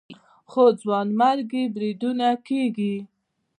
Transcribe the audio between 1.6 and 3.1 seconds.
بریدونه کېږي